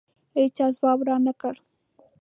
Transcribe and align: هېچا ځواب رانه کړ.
هېچا 0.37 0.65
ځواب 0.77 0.99
رانه 1.07 1.33
کړ. 1.41 1.55